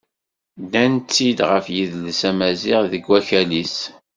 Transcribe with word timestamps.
Ddan-tt-id 0.63 1.39
ɣef 1.49 1.65
yidles 1.75 2.21
amaziɣ 2.29 2.81
deg 2.91 3.03
akal-is. 3.17 3.77